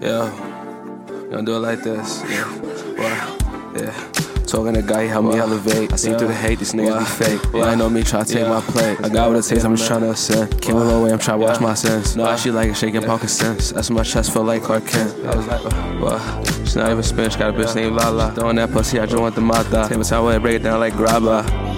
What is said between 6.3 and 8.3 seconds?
hate, these niggas be fake. Yeah, I know me, try